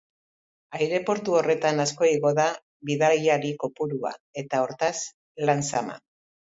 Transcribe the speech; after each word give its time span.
Aireportu 0.77 1.35
horretan 1.41 1.83
asko 1.85 2.09
igo 2.15 2.33
da 2.41 2.47
bidaiari 2.91 3.55
kopurua 3.65 4.17
eta, 4.45 4.67
hortaz, 4.67 4.95
lan 5.49 5.65
zama. 5.75 6.05